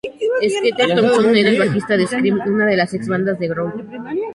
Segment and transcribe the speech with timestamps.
[0.49, 3.85] Skeeter Thompson era el bajista de Scream una de las ex bandas de Grohl.